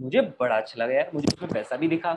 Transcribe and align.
मुझे 0.00 0.20
बड़ा 0.40 0.56
अच्छा 0.56 0.82
लगा 0.84 0.94
यार, 0.94 1.10
मुझे 1.14 1.26
उसमें 1.34 1.50
पैसा 1.52 1.76
भी 1.76 1.88
दिखा। 1.88 2.12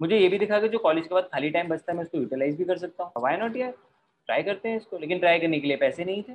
मुझे 0.00 0.18
ये 0.18 0.28
भी 0.28 0.38
दिखा 0.38 0.60
कि 0.60 0.68
जो 0.68 0.78
कॉलेज 0.78 1.06
के 1.06 1.14
बाद 1.14 1.28
खाली 1.32 1.50
टाइम 1.50 1.68
बचता 1.68 1.92
है, 1.92 1.96
मैं 1.96 2.04
उसको 2.04 2.18
यूटिलाइज 2.18 2.56
भी 2.56 2.64
कर 2.64 2.78
सकता 2.78 3.04
हूँ। 3.04 3.12
वाई 3.18 3.36
नॉट 3.36 3.56
यार? 3.56 3.72
ट्राई 4.28 4.42
करते 4.42 4.68
हैं 4.68 4.76
इसको, 4.76 4.98
लेकिन 4.98 5.18
ट्राई 5.18 5.38
करने 5.38 5.60
के 5.60 5.68
लिए 5.68 5.76
पैसे 5.76 6.04
नहीं 6.04 6.22
थे। 6.22 6.32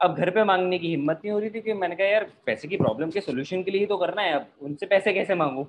अब 0.00 0.14
घर 0.14 0.30
पे 0.30 0.44
मांगने 0.44 0.78
की 0.78 0.88
हिम्मत 0.88 1.20
नहीं 1.24 1.32
हो 1.32 1.38
रही 1.38 1.50
थी 1.50 1.60
कि 1.60 1.72
मैंने 1.72 1.96
कहा, 1.96 2.06
यार, 2.06 2.30
पैसे 2.46 2.68
की 2.68 2.76
प्रॉब्लम 2.76 3.10
के 3.10 3.20
सोल्यूशन 3.20 3.62
के 3.62 3.70
लिए 3.70 3.80
ही 3.80 3.86
तो 3.86 3.96
करना 3.96 4.22
है, 4.22 4.32
अब 4.32 4.46
उनसे 4.62 4.86
पैसे 4.86 5.12
कैसे 5.12 5.34
मांगू? 5.34 5.66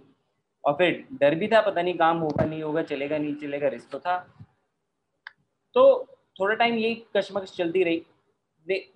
और 0.65 0.73
फिर 0.73 1.07
डर 1.13 1.35
भी 1.35 1.47
था, 1.47 1.61
पता 1.61 1.81
नहीं 1.81 1.93
काम 1.93 2.17
होगा, 2.17 2.45
नहीं 2.45 2.63
होगा, 2.63 2.81
चलेगा, 2.81 3.17
नहीं 3.17 3.35
चलेगा 3.35 3.67
रिस्क 3.67 3.89
तो 3.91 3.99
था। 3.99 4.17
तो 5.73 6.07
थोड़ा 6.39 6.55
टाइम 6.55 6.75
यही 6.75 7.03
कशमकश 7.17 7.51
चलती 7.57 7.83
रही। 7.83 8.05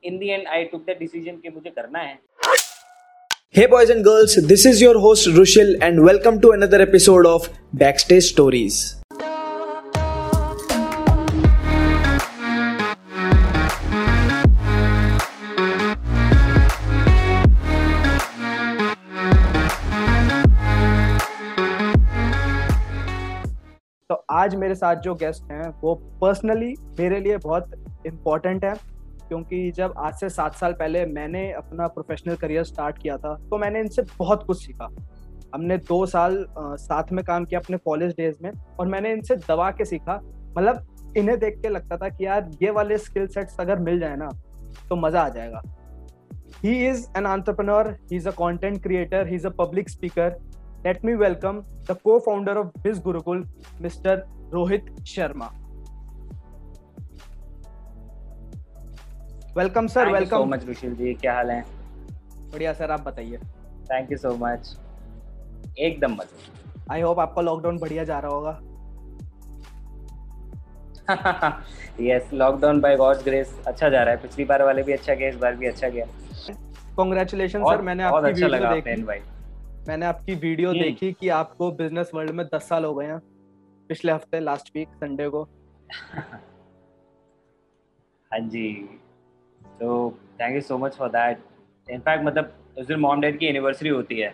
In 0.03 0.17
the 0.17 0.27
end 0.27 0.47
I 0.47 0.63
took 0.63 0.85
the 0.85 0.89
decision 0.89 1.37
कि 1.37 1.49
मुझे 1.49 1.69
करना 1.69 1.99
है। 1.99 2.19
Hey 3.55 3.67
boys 3.67 3.89
and 3.89 4.03
girls, 4.03 4.35
this 4.35 4.65
is 4.65 4.81
your 4.81 4.99
host 4.99 5.29
Rushil 5.29 5.77
and 5.81 6.03
welcome 6.03 6.41
to 6.41 6.51
another 6.51 6.81
episode 6.81 7.25
of 7.25 7.47
Backstage 7.73 8.23
Stories. 8.23 8.79
तो 24.09 24.15
आज 24.31 24.55
मेरे 24.55 24.75
साथ 24.75 24.95
जो 25.03 25.15
गेस्ट 25.15 25.51
हैं 25.51 25.69
वो 25.83 25.95
पर्सनली 26.21 26.73
मेरे 26.99 27.19
लिए 27.19 27.37
बहुत 27.37 27.71
इम्पोर्टेंट 28.07 28.65
है 28.65 28.75
क्योंकि 29.27 29.71
जब 29.71 29.93
आज 29.97 30.13
से 30.13 30.29
सात 30.29 30.55
साल 30.55 30.73
पहले 30.73 31.05
मैंने 31.05 31.51
अपना 31.53 31.87
प्रोफेशनल 31.89 32.35
करियर 32.35 32.63
स्टार्ट 32.63 32.97
किया 32.97 33.17
था 33.17 33.35
तो 33.49 33.57
मैंने 33.57 33.79
इनसे 33.79 34.01
बहुत 34.19 34.43
कुछ 34.47 34.65
सीखा। 34.65 34.89
हमने 35.55 35.77
दो 35.79 36.05
साल 36.05 36.45
साथ 36.59 37.11
में 37.11 37.23
काम 37.25 37.45
किया 37.45 37.59
अपने 37.59 37.77
कॉलेज 37.85 38.11
डेज़ 38.17 38.35
में 38.43 38.51
और 38.79 38.87
मैंने 38.87 39.11
इनसे 39.13 39.35
दबा 39.35 39.69
के 39.71 39.85
सीखा। 39.85 40.19
मतलब 40.57 41.13
इन्हें 41.17 41.37
देख 41.39 41.61
के 41.61 41.69
लगता 41.69 41.97
था 41.97 42.09
कि 42.09 42.25
यार, 42.25 42.49
ये 42.61 42.71
वाले 42.71 42.97
स्किल 42.97 43.27
सेट्स 43.27 43.59
अगर 43.59 43.79
मिल 43.81 43.99
जाए 43.99 44.15
ना 44.15 44.29
तो 44.89 44.95
मज़ा 44.95 45.21
आ 45.21 45.29
जाएगा। 45.29 45.61
He 46.63 46.75
is 46.87 47.05
an 47.17 47.25
entrepreneur 47.25 47.91
he 48.11 48.17
is 48.17 48.27
a 48.29 48.31
content 48.33 48.81
creator 48.83 49.27
he 49.27 49.35
is 49.35 49.47
a 49.47 49.49
public 49.59 49.89
speaker 49.89 50.37
let 50.85 51.05
me 51.05 51.13
welcome 51.15 51.61
the 51.89 51.97
co 52.03 52.19
founder 52.19 52.57
of 52.57 52.67
Biz 52.81 53.03
Gurukul 53.03 53.45
mister 53.81 54.25
Rohit 54.53 54.95
Sharma. 55.05 55.47
Welcome 59.57 59.87
sir 59.87 60.09
welcome 60.11 60.37
so 60.37 60.45
much 60.45 60.63
Rushil 60.65 60.95
ji 60.95 61.13
क्या 61.13 61.33
हाल 61.33 61.49
है? 61.51 61.61
बढ़िया 62.51 62.71
sir 62.73 62.91
आप 62.91 63.01
बताइए। 63.01 63.37
Thank 63.91 64.11
you 64.11 64.17
so 64.17 64.35
much 64.37 64.75
एकदम 65.79 66.11
मज़े। 66.13 66.81
I 66.91 67.01
hope 67.01 67.19
आपका 67.19 67.41
lockdown 67.41 67.77
बढ़िया 67.79 68.03
जा 68.03 68.19
रहा 68.19 68.31
होगा। 68.31 68.59
Yes 72.01 72.29
lockdown 72.33 72.81
by 72.81 72.95
God's 72.97 73.23
grace 73.25 73.55
अच्छा 73.67 73.89
जा 73.89 74.03
रहा 74.03 74.13
है। 74.13 74.21
पिछली 74.21 74.45
बार 74.45 74.63
वाले 74.63 74.83
भी 74.83 74.93
अच्छा 74.93 75.13
गया 75.13 75.29
इस 75.29 75.35
बार 75.35 75.55
भी 75.55 75.67
अच्छा 75.67 75.89
गया। 75.89 76.05
कांग्रेचुलेशन 76.97 77.63
सर 77.63 77.81
मैंने 77.81 78.03
आपकी 78.03 78.29
अच्छा 78.29 78.47
वीडियो 78.47 78.81
देखी। 78.81 79.01
मैंने 79.87 80.05
आपकी 80.05 80.35
वीडियो। 80.35 80.73
देखी 80.73 81.11
कि 81.13 81.29
आपको 81.29 81.71
बिज़नेस 81.71 82.11
वर्ल्ड 82.13 82.31
में 82.31 82.45
दस 82.45 82.67
साल 82.69 82.85
हो 82.85 82.93
गए 82.95 83.05
हैं। 83.05 83.19
पिछले 83.89 84.11
हफ़्ते 84.11 84.39
लास्ट 84.39 84.69
वीक 84.75 84.89
संडे 84.95 85.29
को। 85.29 85.43
हाँ 88.31 88.39
जी। 88.49 88.67
तो 89.79 90.19
thank 90.41 90.55
you 90.55 90.61
so 90.61 90.77
much 90.77 90.95
for 90.95 91.09
that 91.09 91.37
in fact 91.91 92.25
मतलब 92.25 92.53
उस 92.77 92.87
दिन 92.87 92.99
मॉम 92.99 93.21
डैड 93.21 93.37
की 93.39 93.45
एनिवर्सरी 93.45 93.89
होती 93.89 94.19
है। 94.19 94.33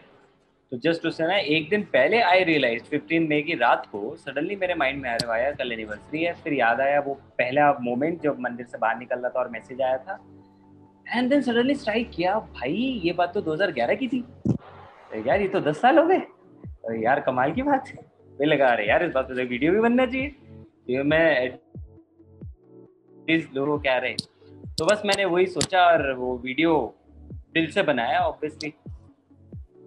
तो 0.71 0.77
जस्ट 0.77 1.05
उससे 1.05 1.27
ना 1.27 1.37
एक 1.37 1.69
दिन 1.69 1.83
पहले 1.83 2.21
आई 2.21 2.43
रियलाइज़ 2.43 2.83
फिफ्टीन 2.83 3.27
मई 3.27 3.41
की 3.41 3.55
रात 3.55 3.87
को 3.91 4.15
सडनली 4.15 4.55
मेरे 4.55 4.73
माइंड 4.73 5.01
में 5.01 5.09
आ 5.09 5.15
रहा 5.15 5.33
आया, 5.33 5.51
कल 5.51 5.71
एनिवर्सरी 5.71 6.23
है। 6.23 6.33
फिर 6.33 6.53
याद 6.53 6.81
आया, 6.81 6.99
वो 6.99 7.13
पहला 7.13 7.73
मोमेंट 7.81 8.21
जब 8.21 8.39
मंदिर 8.39 8.65
से 8.65 8.77
बाहर 8.77 8.97
निकल 8.97 9.19
रहा 9.19 9.29
था 9.29 9.39
और 9.39 9.49
मैसेज 9.49 9.81
आया 9.81 9.97
था। 9.97 10.19
एंड 11.17 11.29
देन 11.29 11.41
सडनली 11.41 11.75
स्ट्राइक 11.75 12.11
किया, 12.15 12.39
भाई, 12.39 13.01
ये 13.05 13.13
बात 13.13 13.33
तो 13.33 13.41
2011 13.41 13.95
की 13.95 14.07
थी। 14.07 14.25
तो 14.47 15.27
यार, 15.27 15.41
ये 15.41 15.47
तो 15.47 15.59
दस 15.59 15.81
साल 15.81 15.99
हो 15.99 16.07
गए। 16.07 16.19
तो 16.67 17.03
यार, 17.03 17.19
कमाल 17.19 17.51
की 17.51 17.61
बात 17.61 17.87
है। 17.87 18.11
मैं 18.39 18.47
लगा 18.47 18.73
रहे 18.73 18.87
यार, 18.87 19.03
इस 19.05 19.11
बात 19.11 19.25
पे 19.25 19.45
वीडियो 19.45 19.71
भी 19.71 19.79
बनना 19.79 20.05
चाहिए। 20.05 21.03
मैं 21.03 21.49
लोगों 23.55 23.79
क्या 23.79 23.97
रहे 23.97 24.15
तो 24.81 24.85
बस 24.85 25.01
मैंने 25.05 25.25
वही 25.25 25.45
सोचा 25.45 25.81
और 25.85 26.11
वो 26.13 26.35
वीडियो 26.37 26.71
दिल 27.53 27.69
से 27.71 27.81
बनाया 27.83 28.19
ऑब्वियसली 28.19 28.69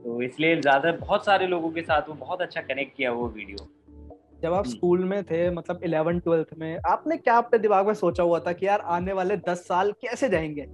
तो 0.05 0.21
इसलिए 0.23 0.61
ज़्यादा 0.61 0.93
बहुत 0.93 1.25
सारे 1.25 1.47
लोगों 1.47 1.71
के 1.71 1.83
साथ 1.83 2.09
वो 2.09 2.15
बहुत 2.15 2.43
अच्छा 2.43 2.61
कनेक्ट 2.61 2.97
किया 2.97 3.13
वो 3.13 3.27
वीडियो। 3.29 3.67
जब 4.43 4.53
आप 4.53 4.67
स्कूल 4.67 4.99
हम्म। 4.99 5.11
में 5.11 5.25
थे 5.25 5.51
मतलब 5.51 5.81
इलेवन 5.85 6.21
ट्वेल्थ 6.21 6.55
में 6.59 6.79
आपने 6.87 7.17
क्या 7.17 7.37
अपने 7.39 7.59
दिमाग 7.59 7.87
में 7.87 7.95
सोचा 7.95 8.23
हुआ 8.23 8.39
था 8.39 8.53
कि 8.53 8.67
यार 8.67 8.81
आने 8.81 9.13
वाले 9.13 9.37
दस 9.49 9.67
साल 9.69 9.93
कैसे 9.93 10.29
जाएँगे? 10.29 10.67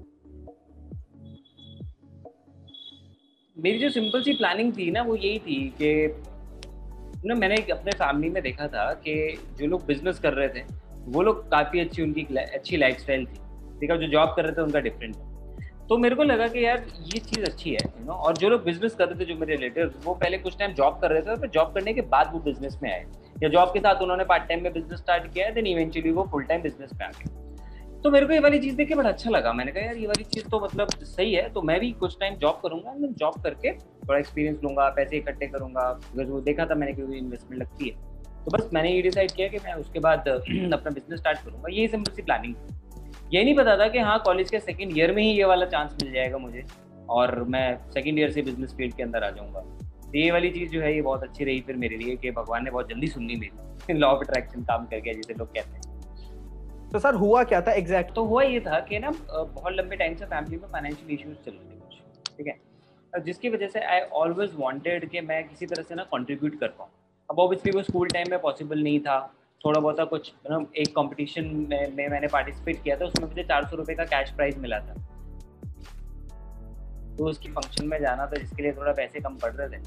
मेरी 3.57 3.79
जो 3.79 3.91
सिंपल 3.91 4.23
सी 4.23 4.33
प्लानिंग 4.33 4.73
थी 4.79 4.91
ना 4.91 5.03
वो 5.03 5.17
यही 5.17 5.39
थी 5.39 5.75
कि 5.83 5.93
ना 7.27 7.35
मैंने 7.35 7.63
अपने 7.73 7.93
फैमिली 7.93 8.31
में 8.31 8.43
देखा 8.43 8.69
था 8.69 8.93
कि 8.95 9.39
जो 9.59 9.67
लोग 9.67 9.87
बिज़नेस 9.87 10.19
कर 10.19 10.33
रहे 10.33 10.49
थे 10.49 10.65
वो 11.07 11.23
लोग 11.23 11.51
काफ़ी 11.51 11.81
अच्छी 11.81 12.03
उनकी 12.03 12.37
अच्छी 12.37 12.77
लाइफ 12.77 13.09
थी। 13.09 13.50
ठीक 13.81 13.91
है 13.91 13.99
जो 13.99 14.07
जॉब 14.09 14.33
कर 14.37 14.45
रहे 14.45 14.53
थे, 14.53 14.63
उनका 14.63 14.81
डिफरेंट 14.81 15.17
है 15.17 15.29
तो 15.89 15.97
मेरे 15.99 16.15
को 16.15 16.23
लगा 16.23 16.47
कि 16.49 16.65
यार, 16.65 16.83
ये 17.05 17.19
चीज़ 17.21 17.45
अच्छी 17.45 17.71
है 17.71 17.79
यू 17.79 18.05
नो 18.07 18.13
और 18.15 18.37
जो 18.37 18.49
लोग 18.49 18.65
बिज़नेस 18.65 18.95
कर 18.95 19.09
रहे 19.09 19.21
थे, 19.21 19.25
जो 19.25 19.35
मेरे 19.37 19.55
रिलेटिव 19.55 19.95
वो 20.05 20.15
पहले 20.15 20.39
कुछ 20.39 20.59
टाइम 20.59 20.73
जॉब 20.75 20.99
कर 21.01 21.11
रहे 21.11 21.23
थे 21.23 21.37
फिर 21.37 21.51
जॉब 21.51 21.73
करने 21.75 21.93
के 21.95 22.01
बाद 22.13 22.31
वो 22.33 22.41
बिज़नेस 22.41 22.79
में 22.83 22.91
आए। 22.93 23.05
या 23.43 23.49
जॉब 23.49 23.69
के 23.69 23.81
साथ 23.81 24.03
उन्होंने 24.03 24.25
पार्ट 24.25 24.49
टाइम 24.49 24.63
में 24.63 24.73
बिज़नेस 24.73 24.99
स्टार्ट 25.01 25.33
किया 25.35 25.47
है 25.47 25.55
देन 25.55 25.67
इवेंचुअली 25.67 26.11
वो 26.11 26.27
फुल 26.31 26.45
टाइम 26.45 26.63
बिज़नेस 26.63 26.91
में 26.95 27.07
आ 27.07 27.11
गए। 27.11 27.39
तो 28.03 28.11
मेरे 28.11 28.27
को 28.27 28.33
ये 28.33 28.39
वाली 28.41 28.59
चीज़ 28.59 28.77
देख 28.77 28.89
के 28.89 28.95
बड़ा 28.95 29.09
अच्छा 29.09 29.31
लगा। 29.31 29.53
मैंने 29.53 29.73
कहा, 29.73 29.85
यार, 29.85 29.97
ये 29.97 30.07
वाली 30.07 30.25
चीज़ 30.25 30.49
तो 30.49 30.61
मतलब 30.61 30.91
सही 31.05 31.33
है 31.35 31.49
तो 31.53 31.63
मैं 31.63 31.79
भी 31.81 31.91
कुछ 32.01 32.17
टाइम 32.21 32.37
जॉब 32.37 32.61
करूँगा, 32.63 32.93
मैं 32.93 33.13
जॉब 33.15 33.43
करके 33.43 33.73
थोड़ा 33.73 34.19
एक्सपीरियंस 34.19 34.61
लूँगा, 34.65 34.89
पैसे 34.97 35.17
इकट्ठे 35.17 35.47
करूँगा। 35.47 35.93
बिकॉज़ 35.95 36.31
वो 36.31 36.41
देखा 36.41 36.67
था 36.67 36.75
मैंने 36.75 36.93
कि 36.93 37.19
इन्वेस्टमेंट 37.19 37.63
लगती 37.63 37.89
है। 37.89 38.09
तो 38.45 38.51
बस 38.51 38.71
मैंने 38.75 38.93
ये 38.93 39.03
डिसाइड 39.03 39.31
किया 39.31 39.49
कि 39.49 39.59
मैं 39.65 39.75
उसके 39.75 39.99
बाद 40.01 40.29
अपना 40.29 40.91
बिज़नेस 40.91 41.21
स्टार्ट 41.21 41.39
करूँगा। 41.39 41.73
यही 41.73 41.89
सिंपल 41.89 42.13
सी 42.13 42.23
प्लानिंग 42.23 42.55
ये 43.31 43.43
नहीं 43.45 43.55
पता 43.57 43.77
था 43.79 43.87
कि 43.89 43.99
हाँ 43.99 44.19
कॉलेज 44.19 44.51
के 44.51 44.59
सेकेंड 44.61 44.97
ईयर 44.97 45.13
में 45.15 45.23
ही 45.23 45.29
ये 45.31 45.45
वाला 45.45 45.67
चांस 45.67 45.93
मिल 46.03 46.13
जाएगा 46.13 46.39
मुझे 46.39 46.65
और 47.09 47.43
मैं 47.45 47.91
सेकेंड 47.91 48.19
ईयर 48.19 48.31
से 48.33 48.43
बिज़नेस 48.43 48.75
फ़ील्ड 48.77 48.95
के 48.95 49.03
अंदर 49.03 49.25
आ 49.25 49.29
जाऊँगा। 49.31 49.61
तो 49.61 50.19
ये 50.19 50.31
वाली 50.31 50.51
चीज़ 50.51 50.71
जो 50.73 50.81
है 50.81 50.95
ये 50.95 51.03
बहुत 51.03 51.23
अच्छी 51.23 51.45
रही 51.45 51.61
फिर 51.61 51.77
मेरे 51.77 51.97
लिए 51.97 52.17
कि 52.17 52.31
भगवान 52.31 52.65
ने 52.65 52.71
बहुत 52.71 52.89
जल्दी 52.89 53.07
सुननी 53.07 53.37
मेरी। 53.37 53.95
लॉ 53.95 54.09
ऑफ़ 54.09 54.25
अट्रैक्शन 54.25 54.63
काम 54.63 54.87
कर 54.87 55.01
गया 55.01 55.15
जिसे 55.15 55.35
लोग 55.35 55.55
कहते 55.55 55.71
हैं। 55.71 56.91
तो 56.91 56.99
सर 56.99 57.15
हुआ 57.15 57.43
क्या 57.45 57.61
था 57.63 57.73
एग्जैक्ट 57.73 58.15
तो 58.15 58.25
हुआ 58.25 58.43
ये 58.43 58.61
था 58.61 58.81
कि 58.81 58.99
ना 58.99 59.11
बहुत 59.31 59.73
लंबे 59.73 59.97
टाइम 59.97 60.15
से 60.15 60.25
फैमिली 60.27 60.57
में 60.57 60.69
फाइनेंशियल 60.69 61.15
इश्यूज़ 61.15 61.37
चल 61.37 61.51
रहे 61.51 61.71
थे 61.71 61.81
कुछ 61.81 62.37
ठीक 62.37 62.47
है? 62.47 63.23
जिसकी 63.25 63.49
वजह 63.49 63.69
से 63.69 63.81
आई 63.81 64.01
ऑलवेज 64.15 64.51
वांटेड 64.57 65.09
कि 65.11 65.21
मैं 65.21 65.43
किसी 65.49 65.67
तरह 65.67 65.83
से 65.83 65.95
ना 65.95 66.03
कंट्रीब्यूट 66.13 66.59
कर 66.61 66.69
पाऊँ। 66.69 66.91
अब 67.29 67.39
ऑब्वियसली 67.39 67.73
वो 67.73 67.83
स्कूल 67.83 68.09
टाइम 68.09 68.31
में 68.31 68.39
पॉसिबल 68.41 68.83
नहीं 68.83 69.01
था। 69.01 69.19
थोड़ा 69.65 69.81
बहुत 69.81 70.09
कुछ 70.10 70.32
ना 70.50 70.65
एक 70.76 70.88
कंपटीशन 70.88 71.44
में, 71.44 71.97
में 71.97 72.09
मैंने 72.09 72.26
पार्टिसिपेट 72.26 72.82
किया 72.82 72.97
था 72.97 73.04
उसमें 73.04 73.28
मुझे 73.28 73.43
चार 73.43 73.65
सौ 73.65 73.76
रुपये 73.76 73.97
का 73.97 74.04
कैश 74.04 74.31
प्राइज 74.31 74.59
मिला 74.59 74.78
था। 74.78 74.94
तो 77.16 77.26
उसकी 77.26 77.48
फ़ंक्शन 77.48 77.87
में 77.87 78.00
जाना 78.00 78.26
था 78.26 78.37
जिसके 78.37 78.62
लिए 78.62 78.72
थोड़ा 78.72 78.93
पैसे 78.93 79.21
कम 79.21 79.34
पड़ 79.34 79.53
रहे 79.53 79.69
थे। 79.69 79.82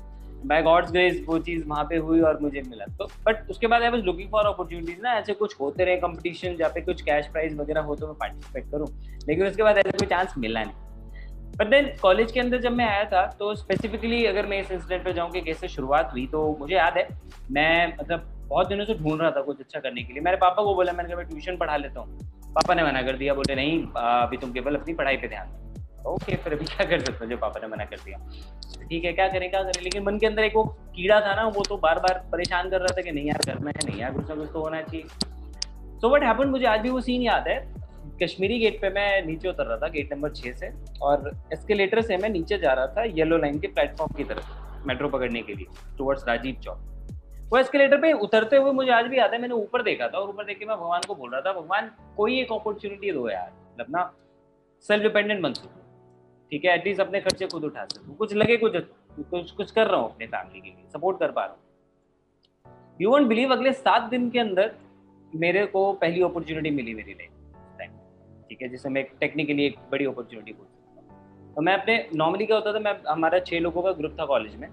बाय 0.47 0.61
गॉड्स 0.61 0.91
ग्रेस 0.91 1.23
वो 1.27 1.37
चीज़ 1.39 1.65
वहाँ 1.67 1.83
पे 1.83 1.97
हुई 1.97 2.21
और 2.21 2.39
मुझे 2.39 2.61
मिला। 2.61 2.85
तो 2.97 3.07
बट 3.25 3.49
उसके 3.49 3.67
बाद 3.67 3.81
I 3.81 3.89
was 3.89 4.01
looking 4.01 4.29
for 4.29 4.45
opportunities 4.45 5.01
ना 5.01 5.13
ऐसे 5.13 5.33
कुछ 5.33 5.59
होते 5.59 5.85
रहे 5.85 5.97
कंपटीशन 5.97 6.55
जहाँ 6.55 6.71
पे 6.75 6.81
कुछ 6.81 7.01
कैश 7.01 7.27
प्राइज 7.27 7.57
वगैरह 7.57 7.81
हो 7.81 7.95
तो 7.95 8.07
मैं 8.07 8.15
पार्टिसिपेट 8.15 8.71
करूँ। 8.71 8.87
लेकिन 9.27 9.47
उसके 9.47 9.63
बाद 9.63 9.77
ऐसा 9.77 9.89
कोई 9.89 10.07
चांस 10.07 10.33
मिला 10.37 10.63
नहीं। 10.63 10.73
बट 11.57 11.67
देन 11.67 11.91
कॉलेज 12.01 12.31
के 12.31 12.39
अंदर 12.39 12.61
जब 12.61 12.71
मैं 12.71 12.85
आया 12.85 13.03
था 13.05 13.25
तो 13.39 13.55
स्पेसिफिकली 13.55 14.25
अगर 14.25 14.45
मैं 14.45 14.59
इस 14.61 14.71
इंसिडेंट 14.71 15.03
पे 15.03 15.13
जाऊँ 15.13 15.31
कि 15.31 15.41
कैसे 15.41 15.67
शुरुआत 15.67 16.13
हुई 16.13 16.25
तो 16.27 16.57
मुझे 16.59 16.75
याद 16.75 16.97
है 16.97 17.07
मैं 17.51 17.87
मतलब 17.87 18.29
बहुत 18.53 18.67
दिनों 18.67 18.85
से 18.85 18.93
ढूंढ 18.93 19.21
रहा 19.21 19.29
था 19.31 19.41
कुछ 19.41 19.59
अच्छा 19.59 19.79
करने 19.79 20.01
के 20.03 20.13
लिए। 20.13 20.21
मेरे 20.21 20.37
पापा 20.37 20.63
को 20.63 20.73
बोला, 20.75 20.91
मैंने 20.93 21.09
कहा, 21.09 21.17
मैं 21.17 21.27
ट्यूशन 21.27 21.55
पढ़ा 21.57 21.77
लेता 21.77 21.99
हूँ। 21.99 22.53
पापा 22.55 22.73
ने 22.73 22.83
मना 22.83 23.01
कर 23.01 23.17
दिया, 23.17 23.33
बोले, 23.33 23.55
नहीं, 23.55 23.81
अभी 23.97 24.37
तुम 24.37 24.51
केवल 24.53 24.75
अपनी 24.75 24.93
पढ़ाई 24.93 25.17
पे 25.17 25.27
ध्यान 25.27 25.47
दो। 25.47 26.11
ओके 26.11 26.35
फिर 26.35 26.53
अभी 26.53 26.65
क्या 26.65 26.85
कर 26.85 26.99
सकते 26.99 27.23
हो? 27.23 27.29
जो 27.31 27.37
पापा 27.37 27.59
ने 27.61 27.67
मना 27.67 27.85
कर 27.85 27.97
दिया। 27.97 28.17
ठीक 28.89 29.05
है, 29.05 29.13
क्या 29.13 29.27
करें 29.27 29.49
क्या 29.49 29.61
करें? 29.63 29.81
लेकिन 29.83 30.03
मन 30.03 30.17
के 30.19 30.27
अंदर 30.27 30.43
एक 30.43 30.55
वो 30.55 30.63
कीड़ा 30.95 31.19
था 31.21 31.33
ना, 31.35 31.47
वो 31.47 31.63
तो 31.69 31.77
बार 31.77 31.99
बार 31.99 32.23
परेशान 32.31 32.69
कर 32.69 32.81
रहा 32.81 32.97
था 32.97 33.01
कि 33.01 33.11
नहीं 33.11 33.27
यार 33.27 33.41
करना 33.45 33.69
है, 33.69 33.87
नहीं 33.89 34.01
यार 34.01 34.13
कुछ 34.13 34.29
ना 34.29 34.35
कुछ 34.35 34.49
तो 34.53 34.61
होना 34.61 34.81
चाहिए। 34.81 35.05
सो 36.01 36.09
वट 36.09 36.23
हैपन 36.23 36.49
मुझे 36.49 36.65
आज 36.65 36.79
भी 36.81 36.89
वो 36.89 37.01
सीन 37.01 37.21
याद 37.21 37.47
है। 37.47 37.57
कश्मीरी 38.23 38.59
गेट 38.59 38.81
पे 38.81 38.89
मैं 38.89 39.25
नीचे 39.25 39.49
उतर 39.49 39.65
रहा 39.65 39.77
था 39.77 39.87
गेट 39.89 40.13
नंबर 40.13 40.33
छः 40.33 40.53
से, 40.53 40.71
और 41.01 41.31
एस्केलेटर 41.53 42.01
से 42.01 42.17
मैं 42.17 42.29
नीचे 42.29 42.57
जा 42.57 42.73
रहा 42.73 42.87
था 42.87 43.03
येलो 43.19 43.37
लाइन 43.37 43.59
के 43.59 43.67
प्लेटफॉर्म 43.69 44.15
की 44.17 44.23
तरफ़ 44.23 44.87
मेट्रो 44.87 45.09
पकड़ने 45.09 45.41
के 45.41 45.53
लिए 45.53 45.95
टुवर्ड्स 45.97 46.27
राजीव 46.27 46.55
चौक 46.63 46.89
वो 47.51 47.57
एस्केलेटर 47.57 47.97
पे 48.01 48.11
उतरते 48.25 48.57
हुए 48.57 48.71
मुझे 48.71 48.91
आज 48.91 49.05
भी 49.05 49.17
याद 49.17 49.33
है, 49.33 49.39
मैंने 49.41 49.53
ऊपर 49.55 49.81
देखा 49.83 50.07
था 50.07 50.17
और 50.17 50.29
ऊपर 50.29 50.45
देख 50.45 50.59
के 50.59 50.65
मैं 50.65 50.77
भगवान 50.77 51.01
को 51.07 51.15
बोल 51.15 51.31
रहा 51.31 51.41
था, 51.41 51.53
भगवान, 51.53 51.91
कोई 52.17 52.39
एक 52.39 52.51
अपॉर्चुनिटी 52.51 53.11
दो 53.11 53.29
यार 53.29 53.51
मतलब 53.73 53.85
ना 53.89 54.11
सेल्फ 54.85 55.03
डिपेंडेंट 55.03 55.41
बन 55.41 55.53
सकूँ 55.53 55.81
ठीक 56.51 56.65
है? 56.65 56.73
एटलीस्ट 56.75 57.01
अपने 57.01 57.21
खर्चे 57.21 57.47
खुद 57.47 57.63
उठा 57.63 57.85
सकूँ 57.85 58.15
कुछ 58.15 58.33
लगे 58.33 58.57
कुछ 58.57 58.75
कुछ 59.21 59.51
कुछ 59.51 59.71
कर 59.71 59.87
रहा 59.87 59.99
हूँ 59.99 60.09
अपने 60.11 60.27
फैमिली 60.27 60.61
के 60.61 60.67
लिए 60.67 60.89
सपोर्ट 60.93 61.19
कर 61.19 61.31
पा 61.31 61.45
रहा 61.45 61.53
हूँ। 61.53 61.61
यू 62.99 63.09
वॉन्ट 63.09 63.27
बिलीव 63.27 63.51
अगले 63.53 63.73
सात 63.73 64.09
दिन 64.09 64.29
के 64.29 64.39
अंदर 64.39 64.71
मेरे 65.33 65.65
को 65.65 65.91
पहली 65.93 66.21
अपॉर्चुनिटी 66.23 66.69
मिली 66.71 66.93
मेरी 66.93 67.13
लाइफ 67.13 67.31
ठीक 68.49 68.61
है? 68.61 68.67
जिसमें 68.69 68.91
मैं 68.93 69.03
टेक्निकली 69.19 69.65
एक 69.65 69.77
बड़ी 69.91 70.05
अपॉर्चुनिटी 70.05 70.53
बोल 70.53 70.65
सकता 70.65 71.01
हूँ। 71.01 71.53
तो 71.55 71.61
मैं 71.61 71.73
अपने 71.73 71.95
नॉर्मली 72.15 72.45
क्या 72.45 72.57
होता 72.57 72.73
था, 72.73 72.79
मैं, 72.79 72.97
हमारा 73.07 73.39
छः 73.39 73.59
लोगों 73.59 73.81
का 73.83 73.91
ग्रुप 73.91 74.17
था 74.19 74.25
कॉलेज 74.25 74.55
में 74.55 74.67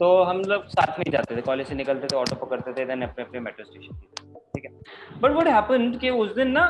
तो 0.00 0.22
हम 0.22 0.40
लोग 0.42 0.66
साथ 0.68 0.98
में 0.98 1.10
जाते 1.12 1.36
थे 1.36 1.40
कॉलेज 1.42 1.66
से 1.66 1.74
निकलते 1.74 2.06
थे 2.06 2.16
ऑटो 2.16 2.36
पकड़ते 2.36 2.72
थे 2.72 2.84
देन 2.84 3.02
अपने 3.02 3.24
अपने 3.24 3.40
मेट्रो 3.40 3.64
स्टेशन 3.64 3.94
ठीक 4.54 4.64
है? 4.64 4.70
बट 5.20 5.30
वट 5.30 5.48
हैपन 5.48 5.90
कि 5.98 6.10
उस 6.12 6.34
दिन 6.34 6.50
ना, 6.50 6.64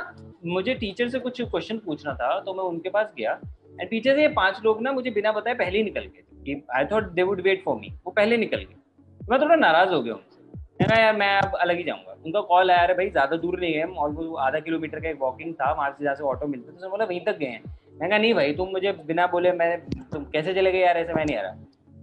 मुझे 0.47 0.75
टीचर 0.75 1.09
से 1.09 1.19
कुछ 1.19 1.41
क्वेश्चन 1.43 1.79
पूछना 1.79 2.15
था 2.15 2.39
तो 2.41 2.55
मैं 2.55 2.65
उनके 2.65 2.89
पास 2.91 3.13
गया 3.19 3.39
एंड 3.81 3.89
टीचर 3.91 4.19
ये 4.19 4.29
पाँच 4.35 4.61
लोग 4.65 4.83
ना 4.83 4.93
मुझे 4.93 5.11
बिना 5.11 5.33
बताए 5.33 5.55
पहले 5.55 5.79
ही 5.79 5.85
निकल 5.85 6.01
गए 6.01 6.61
I 6.77 6.85
thought 6.87 7.11
they 7.13 7.23
would 7.23 7.41
wait 7.41 7.65
for 7.65 7.77
me 7.77 7.93
वो 8.05 8.13
पहले 8.13 8.37
निकल 8.37 8.59
गए। 8.59 8.77
मैं 9.21 9.41
थोड़ा 9.41 9.57
नाराज़ 9.57 9.93
हो 9.95 10.01
गया 10.03 10.15
उनसे। 10.15 10.33
मैंने 10.81 11.01
यार, 11.03 11.17
मैं 11.17 11.37
अब 11.39 11.55
अलग 11.57 11.77
ही 11.77 11.83
जाऊँगा। 11.85 12.17
उनका 12.27 12.41
कॉल 12.41 12.71
आया 12.71 12.81
है 12.81 12.95
भाई, 12.97 13.11
ज़्यादा 13.11 13.37
दूर 13.37 13.59
नहीं 13.61 13.75
है 13.75 13.87
ऑलमोस्ट 13.87 14.39
आधा 14.41 14.59
किलोमीटर 14.61 15.01
का 15.01 15.09
एक 15.09 15.19
वॉकिंग 15.21 15.55
था, 15.55 15.73
वहाँ 15.73 15.91
से 15.91 16.05
जहाँ 16.05 16.15
से 16.15 16.25
ऑटो 16.25 16.47
मिलते 16.47 16.73
था। 16.73 16.81
तो 16.81 16.91
बोला, 16.91 17.05
वहीं 17.05 17.21
तक 17.21 17.39
गए 17.39 17.47
हैं। 17.47 17.63
मैं 18.01 18.09
कहा, 18.09 18.19
नहीं 18.19 18.35
भाई, 18.35 18.53
तुम 18.55 18.69
मुझे 18.69 18.93
बिना 19.07 19.27
बोले, 19.27 19.53
मैं, 19.53 19.79
तुम 20.13 20.25
कैसे 20.25 20.55
चले 20.55 20.73
गए 20.73 20.81
यार, 20.81 20.97
ऐसे 20.97 21.15
मैं 21.15 21.25
नहीं 21.25 21.37
आ 21.37 21.43
रहा। 21.43 21.55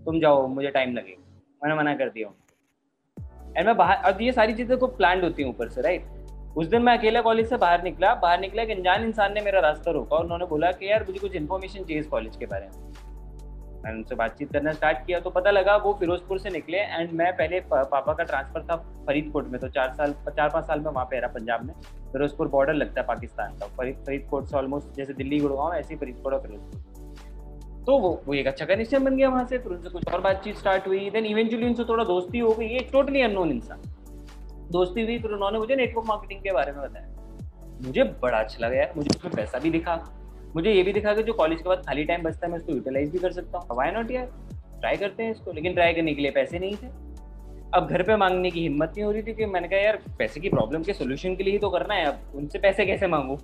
तुम 0.06 0.20
जाओ, 0.20 0.48
मुझे 0.48 0.70
टाइम 0.70 0.94
लगेगा। 0.94 1.42
मैंने 1.64 1.76
मना 1.76 1.96
कर 1.96 2.10
दिया। 2.10 2.30
एंड 3.58 3.68
मैं 3.68 3.78
बाहर, 3.78 4.14
अब 4.14 4.22
ये 4.22 4.32
सारी 4.32 4.54
चीज़ें 4.54 4.78
को 4.78 4.88
प्लान 4.88 5.22
होती 5.22 5.44
हैं 5.44 5.50
ऊपर 5.50 5.70
से 5.70 5.82
राइट 5.82 6.06
उस 6.58 6.68
दिन 6.68 6.82
मैं 6.82 6.98
अकेला 6.98 7.22
कॉलेज 7.22 7.50
से 7.50 7.58
बाहर 7.58 7.84
निकला। 7.84 8.16
बाहर 8.16 8.40
निकला 8.40 8.64
एक 8.64 8.70
अनजान 8.70 9.04
इंसान 9.04 9.34
ने 9.34 9.42
मेरा 9.42 9.60
रास्ता 9.60 9.92
रोका। 9.92 10.16
और 10.16 10.24
उन्होंने 10.24 10.46
बोला 10.46 10.72
कि, 10.72 10.92
यार, 10.92 11.04
मुझे 11.04 11.20
कुछ 11.20 11.36
इन्फॉर्मेशन 11.36 11.84
चाहिए 11.84 12.00
इस 12.00 12.08
कॉलेज 12.08 12.38
के 12.38 12.46
बारे 12.46 12.66
में। 12.66 12.94
मैंने 13.84 13.98
उनसे 13.98 14.16
बातचीत 14.16 14.52
करना 14.54 14.72
स्टार्ट 14.72 15.06
किया। 15.06 15.20
तो 15.20 15.30
पता 15.30 15.52
लगा 15.52 15.76
वो 15.78 15.94
फिरोजपुर 15.94 16.40
से 16.40 16.50
निकले 16.50 16.78
एंड 16.78 17.12
मैं 17.12 17.34
पहले 17.34 17.60
पापा 17.60 18.14
का 18.14 18.24
ट्रांसफ़र 18.24 18.62
था 18.62 18.76
फरीदकोट 19.08 19.48
में। 19.48 19.62
तो 19.62 19.68
चार 19.68 19.94
साल, 19.94 20.14
चार 20.14 20.50
पाँच 20.50 20.66
साल 20.66 20.80
में 20.80 20.92
वहाँ 20.92 21.06
पे 21.06 21.20
रहा 21.20 21.28
पंजाब 21.28 21.66
में। 21.66 21.74
फिरोजपुर 22.12 22.48
बॉर्डर 22.48 22.74
लगता 22.74 23.02
है 23.02 23.08
पाकिस्तान 23.08 23.58
का। 23.58 23.66
फरीद 23.68 23.96
फरीदकोट 23.96 24.46
से 24.46 24.58
ऑलमोस्ट 24.58 24.94
जैसे 24.94 25.14
दिल्ली, 25.14 25.40
गुड़गांव, 25.40 25.74
ऐसे 25.74 25.94
ही 25.94 26.00
फरीदकोट 26.00 26.34
और 26.34 26.42
फिरोजपुर। 26.42 26.91
तो 27.86 28.00
वो 28.00 28.22
वो 28.26 28.34
एक 28.34 28.48
अच्छा 28.48 28.66
कनेक्शन 28.66 29.04
बन 29.04 29.18
गया 29.18 29.30
वहाँ 29.30 29.46
से, 29.46 29.58
फिर 29.58 29.72
उनसे 29.72 29.90
कुछ 29.90 30.04
और 30.14 30.22
बातचीत 30.22 30.58
स्टार्ट 30.58 30.88
हुई। 30.88 31.10
देन 31.10 31.26
इवेंचुअली 31.26 31.66
उनसे 31.66 31.84
थोड़ा 31.84 32.04
दोस्ती 32.04 32.40
हो 32.40 32.52
गई। 32.52 32.68
एक 32.68 32.90
टोटली 32.92 33.22
अननोन 33.22 33.52
इंसान। 33.52 33.82
दोस्ती 34.72 35.02
हुई, 35.02 35.20
फिर 35.20 35.32
उन्होंने 35.32 35.60
मुझे 35.60 35.76
नेटवर्क 35.76 36.08
मार्केटिंग 36.08 36.42
के 36.42 36.52
बारे 36.52 36.72
में 36.72 36.82
बताया। 36.82 37.08
मुझे 37.86 38.04
बड़ा 38.04 38.38
अच्छा 38.38 38.68
लगा 38.68 38.76
यार। 38.76 38.94
मुझे 38.98 39.10
उसमें 39.16 39.34
पैसा 39.36 39.60
भी 39.60 39.70
दिखा। 39.70 40.18
मुझे 40.56 40.72
ये 40.72 40.84
भी 40.84 40.94
दिखा 40.94 41.14
कि 41.14 41.24
जो 41.24 41.34
कॉलेज 41.34 41.62
के 41.62 41.70
बाद 41.70 41.78
खाली 41.78 42.04
टाइम 42.04 42.24
बचता 42.24 42.48
है, 42.48 42.52
मैं 42.52 42.60
उसको 42.60 42.72
यूटिलाइज 42.72 43.12
भी 43.12 43.20
कर 43.20 43.32
सकता 43.32 43.58
हूँ। 43.58 43.78
वाई 43.78 43.92
नॉट 43.92 44.12
यार? 44.12 44.26
ट्राई 44.80 44.98
करते 44.98 45.24
हैं 45.24 45.32
इसको। 45.32 45.52
लेकिन 45.52 45.74
ट्राई 45.74 45.94
करने 45.94 46.14
के 46.14 46.22
लिए 46.22 46.32
पैसे 46.32 46.60
नहीं 46.60 46.76
थे। 46.76 46.88
अब 47.74 47.88
घर 47.90 48.04
पे 48.04 48.16
मांगने 48.16 48.52
की 48.52 48.62
हिम्मत 48.62 48.90
नहीं 48.90 49.04
हो 49.04 49.12
रही 49.12 49.24
थी 49.24 49.34
कि 49.34 49.46
मैंने 49.46 49.68
कहा, 49.68 49.80
यार, 49.80 50.00
पैसे 50.20 50.40
की 50.40 50.50
प्रॉब्लम 50.50 50.84
के 50.84 50.94
सोल्यूशन 50.94 51.36
के 51.36 51.44
लिए 51.44 51.54
ही 51.54 51.60
तो 51.60 51.70
करना 51.70 51.94
है। 51.94 52.06
अब 52.06 52.20
उनसे 52.36 52.60
पैसे 52.60 52.86
कैसे 52.86 53.08
मांगू? 53.08 53.38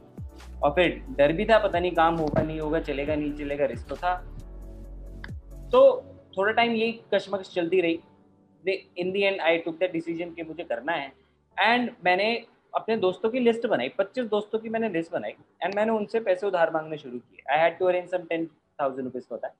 और 0.63 0.71
फिर 0.71 1.01
डर 1.17 1.31
भी 1.33 1.45
था, 1.45 1.57
पता 1.59 1.79
नहीं 1.79 1.91
काम 1.93 2.15
होगा, 2.15 2.41
नहीं 2.41 2.59
होगा, 2.59 2.79
चलेगा, 2.81 3.15
नहीं 3.15 3.33
चलेगा 3.33 3.65
रिस्क 3.65 3.87
तो 3.89 3.95
था। 3.95 4.15
तो 5.71 5.81
थोड़ा 6.37 6.51
टाइम 6.51 6.71
यही 6.73 6.99
कशमकश 7.13 7.53
चलती 7.53 7.81
रही। 7.81 7.99
In 8.97 9.11
the 9.11 9.21
end 9.21 9.41
I 9.41 9.57
took 9.57 9.77
the 9.79 9.89
decision 9.91 10.31
कि 10.31 10.43
मुझे 10.43 10.63
करना 10.63 10.93
है। 10.93 11.11
एंड 11.57 11.89
मैंने 12.05 12.33
अपने 12.73 12.95
दोस्तों 12.97 13.29
की 13.29 13.39
लिस्ट 13.39 13.65
बनाई, 13.67 13.89
पच्चीस 13.89 14.25
दोस्तों 14.27 14.59
की 14.59 14.69
मैंने 14.69 14.89
लिस्ट 14.89 15.11
बनाई। 15.11 15.35
एंड 15.63 15.75
मैंने 15.75 15.91
उनसे 15.91 16.19
पैसे 16.19 16.47
उधार 16.47 16.71
मांगने 16.73 16.97
शुरू 16.97 17.17
किए। 17.17 17.53
I 17.53 17.59
had 17.59 17.77
to 17.77 17.85
arrange 17.85 18.09
some 18.09 18.25
ten 18.29 18.45
thousand 18.79 19.03
rupees 19.03 19.25
होता 19.31 19.47
है 19.47 19.53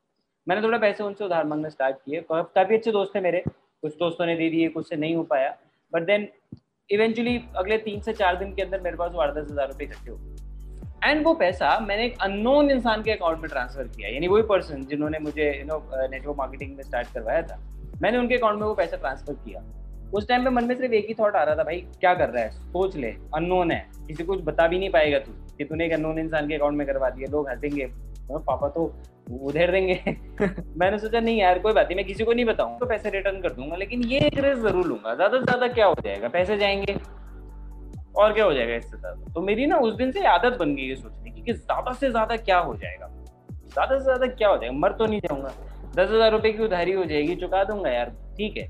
मैंने 0.47 0.61
थोड़ा 0.61 0.77
पैसे 0.77 1.03
उनसे 1.03 1.23
उधार 1.25 1.45
मांगना 1.45 1.69
स्टार्ट 1.69 1.95
किए। 1.95 2.21
काफ़ी 2.31 2.75
अच्छे 2.75 2.91
दोस्त 2.91 3.15
थे 3.15 3.21
मेरे। 3.21 3.43
कुछ 3.83 3.95
दोस्तों 3.95 4.25
ने 4.25 4.35
दे 4.35 4.49
दिए, 4.49 4.67
कुछ 4.69 4.89
से 4.89 4.95
नहीं 4.95 5.15
हो 5.15 5.23
पाया। 5.25 5.55
बट 5.93 6.03
देन 6.03 6.27
इवेंचुअली 6.89 7.37
अगले 7.57 7.77
तीन 7.79 8.01
से 8.01 8.13
चार 8.13 8.35
दिन 8.35 8.53
के 8.55 8.61
अंदर 8.61 8.81
मेरे 8.81 8.97
पास 8.97 9.11
वो 9.11 9.21
आठ 9.21 9.33
दस 9.35 9.51
हज़ार 9.51 9.67
रुपये 9.67 9.87
इकट्ठे 9.87 10.11
हो 10.11 10.17
एंड 11.03 11.23
वो 11.25 11.33
पैसा 11.33 11.79
मैंने 11.79 12.05
एक 12.05 12.21
अननोन 12.21 12.71
इंसान 12.71 13.03
के 13.03 13.11
अकाउंट 13.11 13.39
में 13.39 13.49
ट्रांसफ़र 13.49 13.83
किया। 13.83 14.09
यानी 14.09 14.27
वही 14.27 14.43
पर्सन 14.43 14.85
जिन्होंने 14.85 15.19
मुझे 15.19 15.51
यू 15.59 15.65
नो 15.65 15.77
नेटवर्क 16.07 16.37
मार्केटिंग 16.37 16.75
में 16.77 16.83
स्टार्ट 16.83 17.07
करवाया 17.13 17.41
था। 17.41 17.59
मैंने 18.01 18.17
उनके 18.17 18.35
अकाउंट 18.35 18.59
में 18.59 18.67
वो 18.67 18.73
पैसा 18.73 18.97
ट्रांसफ़र 18.97 19.33
किया। 19.33 19.63
उस 20.13 20.27
टाइम 20.27 20.43
पे 20.43 20.49
मन 20.49 20.63
में 20.63 20.75
सिर्फ़ 20.75 20.93
एक 20.93 21.07
ही 21.07 21.13
थॉट 21.13 21.35
आ 21.35 21.43
रहा 21.43 21.55
था, 21.55 21.63
भाई, 21.63 21.77
क्या 21.99 22.13
कर 22.13 22.29
रहा 22.29 22.43
है? 22.43 22.49
सोच 22.49 22.95
ले। 22.95 23.07
अननोन 23.35 23.71
है। 23.71 23.87
किसी 24.07 24.23
को 24.23 24.35
बता 24.35 24.67
भी 24.67 24.79
नहीं 24.79 24.89
पाएगा 24.89 25.19
तू 25.19 25.31
कि 25.57 25.65
तूने 25.65 25.85
एक 25.85 25.93
अननोन 25.93 26.19
इंसान 26.19 26.47
के 26.47 26.55
अकाउंट 26.55 26.77
में 26.77 26.87
करवा 26.87 27.09
दिया। 27.09 27.31
लोग 27.31 27.49
हंसेंगे। 27.49 27.87
पापा 28.31 28.67
तो 28.69 28.95
उधेर 29.41 29.71
देंगे। 29.71 29.93
मैंने 30.77 30.97
सोचा, 30.99 31.19
नहीं 31.19 31.39
यार, 31.39 31.59
कोई 31.59 31.73
बात 31.73 31.85
नहीं, 31.85 31.95
मैं 31.95 32.05
किसी 32.05 32.23
को 32.23 32.33
नहीं 32.33 32.45
बताऊँगा। 32.45 32.77
तो 32.77 32.85
पैसे 32.85 33.09
रिटर्न 33.09 33.41
कर 33.41 33.53
दूँगा, 33.53 33.75
लेकिन 33.75 34.03
ये 34.03 34.19
एक 34.19 34.37
रिस्क 34.37 34.61
ज़रूर 34.61 34.85
लूँगा। 34.85 35.15
ज़्यादा 35.15 35.37
से 35.37 35.43
ज़्यादा 35.43 35.67
क्या 35.67 35.85
हो 35.85 35.95
जाएगा? 36.03 36.27
पैसे 36.27 36.57
जाएँगे। 36.57 36.93
और 38.17 38.33
क्या 38.33 38.45
हो 38.45 38.53
जाएगा 38.53 38.75
इससे 38.75 38.97
ज़्यादा? 38.97 39.33
तो 39.33 39.41
मेरी 39.41 39.65
ना 39.65 39.77
उस 39.79 39.93
दिन 39.95 40.11
से 40.11 40.25
आदत 40.27 40.57
बन 40.59 40.75
गई 40.75 40.87
है 40.87 40.95
सोचने 40.95 41.31
की 41.31 41.41
कि 41.41 41.53
ज़्यादा 41.53 41.93
से 41.93 42.09
ज़्यादा 42.11 42.35
क्या 42.37 42.57
हो 42.59 42.75
जाएगा? 42.75 43.09
ज़्यादा 43.67 43.97
से 43.97 44.03
ज़्यादा 44.03 44.27
क्या 44.27 44.49
हो 44.49 44.57
जाएगा? 44.57 44.75
मर 44.77 44.91
तो 44.93 45.05
नहीं 45.05 45.19
जाऊँगा। 45.21 45.53
दस 45.95 46.09
हज़ार 46.09 46.31
रुपए 46.31 46.51
की 46.51 46.63
उधारी 46.63 46.91
हो 46.91 47.03
जाएगी, 47.05 47.35
चुका 47.35 47.63
दूँगा 47.63 47.89
यार। 47.89 48.09
ठीक 48.37 48.57
है। 48.57 48.67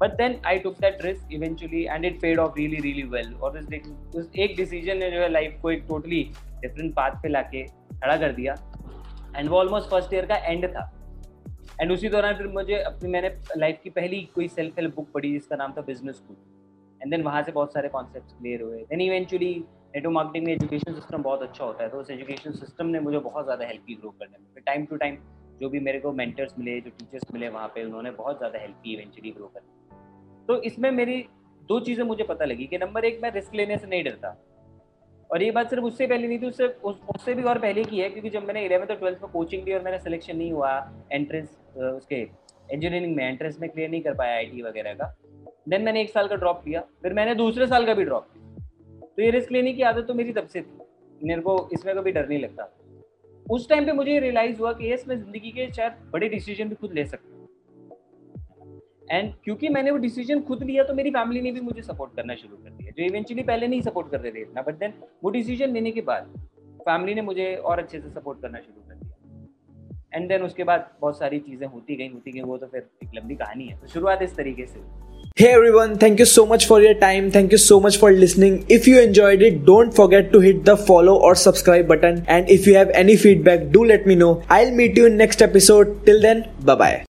But 0.00 0.16
then 0.16 0.36
I 0.46 0.58
took 0.58 0.74
that 0.80 1.04
risk 1.04 1.32
eventually 1.32 1.84
and 1.84 2.04
it 2.04 2.20
paid 2.20 2.38
off 2.38 2.58
really 2.58 2.80
really 2.80 3.02
well 3.08 3.32
और 3.34 3.58
उस 3.58 4.30
एक 4.36 4.56
डिसीज़न 4.56 4.98
ने 4.98 5.10
जो 5.10 5.20
है 5.20 5.28
लाइफ 5.28 5.58
को 5.62 5.70
एक 5.70 5.84
टोटली 5.88 6.22
डिफरेंट 6.60 6.94
पाथ 6.94 7.22
पे 7.22 7.28
लाके 7.28 7.62
खड़ा 7.62 8.16
कर 8.16 8.32
दिया। 8.32 8.56
एंड 9.36 9.48
वो 9.48 9.58
ऑलमोस्ट 9.58 9.90
फ़र्स्ट 9.90 10.14
ईयर 10.14 10.26
का 10.26 10.36
एंड 10.36 10.66
था। 10.66 10.90
एंड 11.80 11.92
उसी 11.92 12.08
दौरान 12.08 12.34
फिर 12.34 12.46
मुझे 12.48 12.76
अपनी, 12.76 13.08
मैंने 13.10 13.30
लाइफ 13.56 13.80
की 13.82 13.90
पहली 13.90 14.20
कोई 14.34 14.48
सेल्फ 14.48 14.78
हेल्प 14.78 14.94
बुक 14.96 15.10
पढ़ी 15.14 15.32
जिसका 15.32 15.56
नाम 15.56 15.72
था 15.72 15.80
बिज़नेस 15.82 16.16
स्कूल 16.16 16.36
एंड 17.06 17.10
देन 17.10 17.22
वहाँ 17.22 17.42
से 17.42 17.52
बहुत 17.52 17.72
सारे 17.72 17.88
कॉन्सेप्ट 17.88 18.32
क्लियर 18.38 18.62
हुए। 18.62 18.78
देन 18.84 19.00
इवेंचुअली 19.00 19.54
नेटवर्क 19.94 20.14
मार्केटिंग 20.14 20.46
में 20.46 20.52
एजुकेशन 20.52 20.94
सिस्टम 20.94 21.22
बहुत 21.22 21.42
अच्छा 21.42 21.64
होता 21.64 21.82
है 21.84 21.88
तो 21.90 21.98
उस 21.98 22.10
एजुकेशन 22.10 22.52
सिस्टम 22.54 22.86
ने 22.86 23.00
मुझे 23.00 23.18
बहुत 23.18 23.44
ज़्यादा 23.44 23.66
हेल्प 23.66 23.84
की 23.86 23.94
ग्रो 23.94 24.10
करने 24.10 24.38
में। 24.38 24.62
टाइम 24.66 24.84
टू 24.86 24.96
टाइम 24.96 25.16
जो 25.60 25.68
भी 25.70 25.80
मेरे 25.80 25.98
को 26.00 26.12
मेंटर्स 26.12 26.58
मिले 26.58 26.80
जो 26.80 26.90
टीचर्स 26.90 27.32
मिले 27.34 27.48
वहाँ 27.48 27.68
पे 27.74 27.84
उन्होंने 27.84 28.10
बहुत 28.12 28.38
ज़्यादा 28.38 28.58
हेल्प 28.58 28.80
की 28.84 28.94
इवेंचुअली 28.94 29.30
ग्रो 29.30 29.46
करने 29.54 30.44
तो 30.48 30.60
इसमें 30.62 30.90
मेरी 30.92 31.24
दो 31.62 31.78
चीज़ें 31.80 32.04
मुझे 32.04 32.24
पता 32.24 32.44
लगी 32.44 32.66
कि 32.66 32.78
नंबर 32.78 33.04
एक 33.04 33.20
मैं 33.22 33.30
रिस्क 33.32 33.54
लेने 33.54 33.78
से 33.78 33.86
नहीं 33.86 34.04
डरता। 34.04 34.36
और 35.30 35.42
ये 35.42 35.50
बात 35.50 35.70
सिर्फ़ 35.70 35.84
उससे 35.84 36.06
पहले 36.06 36.28
नहीं 36.28 36.38
थी 36.38 36.46
उससे 36.46 36.66
उस, 36.66 37.00
उससे 37.14 37.34
भी 37.34 37.42
और 37.42 37.58
पहले 37.58 37.84
की 37.84 37.98
है 37.98 38.08
क्योंकि 38.10 38.30
जब 38.30 38.46
मैंने 38.46 38.64
इलेवंथ 38.64 38.90
और 38.90 38.96
ट्वेल्थ 38.96 39.22
में 39.22 39.30
कोचिंग 39.32 39.64
ली 39.64 39.72
और 39.74 39.82
मेरा 39.82 39.98
सिलेक्शन 39.98 40.36
नहीं 40.36 40.52
हुआ 40.52 40.72
एंट्रेंस 41.12 41.56
उसके 41.76 42.20
इंजीनियरिंग 42.72 43.16
में 43.16 43.24
एंट्रेंस 43.24 43.58
में 43.60 43.68
क्लियर 43.70 43.90
नहीं 43.90 44.00
कर 44.02 44.14
पाया 44.14 44.36
आईटी 44.36 44.62
वगैरह 44.62 44.94
का 44.94 45.14
देन 45.66 45.82
मैंने 45.82 46.00
एक 46.00 46.10
साल 46.10 46.28
का 46.28 46.36
ड्रॉप 46.36 46.62
किया, 46.64 46.80
फिर 47.02 47.12
मैंने 47.14 47.34
दूसरे 47.34 47.66
साल 47.66 47.86
का 47.86 47.94
भी 47.94 48.04
ड्रॉप 48.04 48.26
किया। 48.26 49.04
तो 49.08 49.22
ये 49.22 49.30
रिस्क 49.30 49.52
लेने 49.52 49.72
की 49.72 49.82
आदत 49.84 50.06
तो 50.08 50.14
मेरी 50.14 50.32
तब 50.32 50.46
से 50.46 50.60
थी, 50.62 50.78
मेरे 51.20 51.40
को 51.42 51.68
इसमें 51.72 51.94
कभी 51.96 52.12
डर 52.12 52.28
नहीं 52.28 52.38
लगता। 52.38 52.72
उस 53.46 53.68
टाइम 53.68 53.86
पे 53.86 53.92
मुझे 53.92 54.18
रियलाइज़ 54.20 54.58
हुआ 54.58 54.72
कि 54.72 54.92
यस 54.92 55.04
मैं 55.08 55.16
ज़िंदगी 55.16 55.50
के 55.50 55.70
शायद 55.72 55.92
बड़े 56.12 56.28
डिसीज़न 56.28 56.68
भी 56.68 56.74
खुद 56.74 56.92
ले 56.92 57.04
सकता 57.06 57.28
हूँ। 57.28 57.34
एंड 59.10 59.32
क्योंकि 59.44 59.68
मैंने 59.68 59.90
वो 59.90 59.98
डिसीज़न 59.98 60.40
खुद 60.42 60.62
लिया 60.62 60.84
तो 60.84 60.94
मेरी 60.94 61.10
फैमिली 61.10 61.40
ने 61.40 61.50
भी 61.52 61.60
मुझे 61.60 61.82
सपोर्ट 61.82 62.14
करना 62.16 62.34
शुरू 62.34 62.56
कर 62.56 62.70
दिया, 62.70 62.90
जो 62.90 63.04
इवेंचुअली 63.04 63.42
पहले 63.44 63.66
नहीं 63.68 63.80
सपोर्ट 63.82 64.10
कर 64.10 64.20
रहे 64.20 64.32
थे 64.32 64.40
इतना 64.40 64.62
बट 64.62 64.78
देन 64.78 64.92
वो 65.24 65.30
डिसीज़न 65.30 65.72
लेने 65.72 65.90
के 65.92 66.00
बाद 66.02 66.32
फैमिली 66.80 67.14
ने 67.14 67.22
मुझे 67.22 67.54
और 67.56 67.78
अच्छे 67.78 68.00
से 68.00 68.10
सपोर्ट 68.10 68.40
करना 68.42 68.60
शुरू 68.60 68.80
कर 68.80 68.94
दिया। 68.94 70.14
एंड 70.14 70.28
देन 70.28 70.42
उसके 70.42 70.64
बाद 70.64 70.90
बहुत 71.00 71.18
सारी 71.18 71.38
चीज़ें 71.40 71.66
होती 71.68 71.96
गई 71.96 72.08
होती 72.08 72.32
गई, 72.32 72.40
वो 72.40 72.58
तो 72.58 72.66
फिर 72.66 72.88
एक 73.02 73.10
लंबी 73.14 73.34
कहानी 73.36 73.66
है। 73.66 73.78
तो 73.80 73.86
शुरुआत 73.88 74.22
इस 74.22 74.36
तरीके 74.36 74.66
से 74.66 74.80
Hey 75.38 75.48
everyone, 75.52 75.98
thank 75.98 76.18
you 76.18 76.24
so 76.24 76.46
much 76.46 76.64
for 76.64 76.80
your 76.80 76.94
time. 76.94 77.30
Thank 77.30 77.52
you 77.52 77.58
so 77.58 77.78
much 77.78 77.98
for 77.98 78.10
listening. 78.10 78.64
If 78.70 78.86
you 78.88 79.00
enjoyed 79.00 79.42
it, 79.42 79.66
don't 79.66 79.94
forget 79.94 80.32
to 80.32 80.40
hit 80.40 80.64
the 80.64 80.78
follow 80.78 81.16
or 81.16 81.34
subscribe 81.34 81.86
button. 81.86 82.24
And 82.26 82.48
if 82.48 82.66
you 82.66 82.74
have 82.76 82.88
any 82.94 83.16
feedback, 83.16 83.68
do 83.70 83.84
let 83.84 84.06
me 84.06 84.14
know. 84.14 84.42
I'll 84.48 84.70
meet 84.70 84.96
you 84.96 85.04
in 85.04 85.18
next 85.18 85.42
episode. 85.42 86.06
Till 86.06 86.22
then, 86.22 86.48
bye 86.64 86.74
bye. 86.74 87.04